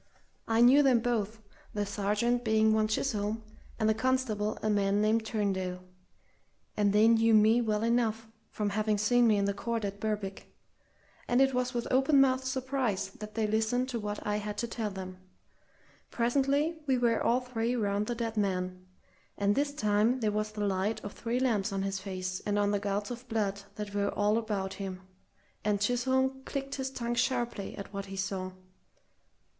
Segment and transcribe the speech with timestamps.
[0.47, 1.41] I knew them both,
[1.75, 3.43] the sergeant being one Chisholm,
[3.77, 5.83] and the constable a man named Turndale,
[6.75, 10.51] and they knew me well enough from having seen me in the court at Berwick;
[11.27, 14.67] and it was with open mouthed surprise that they listened to what I had to
[14.67, 15.19] tell them.
[16.09, 18.87] Presently we were all three round the dead man,
[19.37, 22.71] and this time there was the light of three lamps on his face and on
[22.71, 25.01] the gouts of blood that were all about him,
[25.63, 28.51] and Chisholm clicked his tongue sharply at what he saw.